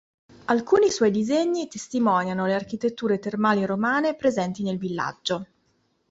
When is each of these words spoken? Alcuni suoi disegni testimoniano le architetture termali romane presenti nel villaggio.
Alcuni 0.45 0.89
suoi 0.89 1.11
disegni 1.11 1.67
testimoniano 1.67 2.47
le 2.47 2.55
architetture 2.55 3.19
termali 3.19 3.65
romane 3.67 4.15
presenti 4.15 4.63
nel 4.63 4.79
villaggio. 4.79 5.45